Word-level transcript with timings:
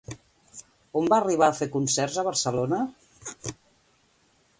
On 1.01 1.09
va 1.13 1.19
arribar 1.23 1.49
a 1.53 1.57
fer 1.59 1.67
concerts 1.75 2.17
a 2.21 2.25
Barcelona? 2.29 2.81